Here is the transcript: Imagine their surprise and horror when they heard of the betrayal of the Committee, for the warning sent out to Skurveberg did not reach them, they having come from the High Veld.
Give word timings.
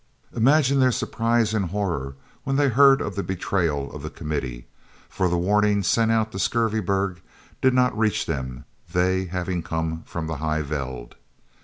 Imagine 0.35 0.79
their 0.79 0.91
surprise 0.91 1.53
and 1.53 1.65
horror 1.65 2.15
when 2.43 2.55
they 2.55 2.69
heard 2.69 3.01
of 3.01 3.13
the 3.13 3.21
betrayal 3.21 3.93
of 3.93 4.01
the 4.01 4.09
Committee, 4.09 4.65
for 5.07 5.27
the 5.29 5.37
warning 5.37 5.83
sent 5.83 6.09
out 6.11 6.31
to 6.31 6.39
Skurveberg 6.39 7.21
did 7.61 7.75
not 7.75 7.95
reach 7.95 8.25
them, 8.25 8.65
they 8.93 9.25
having 9.25 9.61
come 9.61 10.01
from 10.07 10.25
the 10.25 10.37
High 10.37 10.63
Veld. 10.63 11.13